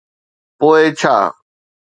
پوءِ 0.57 0.81
ڇا؟ 0.99 1.15